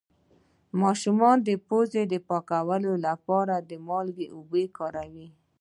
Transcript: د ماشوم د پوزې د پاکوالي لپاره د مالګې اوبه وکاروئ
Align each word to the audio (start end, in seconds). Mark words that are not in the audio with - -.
د 0.69 0.71
ماشوم 0.81 1.19
د 1.47 1.49
پوزې 1.67 2.03
د 2.13 2.15
پاکوالي 2.27 2.95
لپاره 3.07 3.55
د 3.69 3.71
مالګې 3.87 4.27
اوبه 4.35 4.59
وکاروئ 4.67 5.29